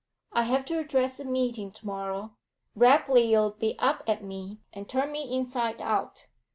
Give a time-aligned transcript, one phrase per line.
[0.33, 2.33] I have to address a meeting tomorrow;
[2.75, 6.25] Rapley 'll be up at me, and turn me inside out.